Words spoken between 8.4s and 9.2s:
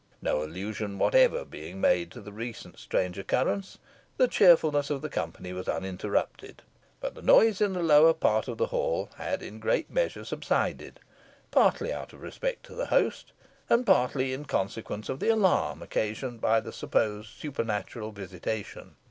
of the hall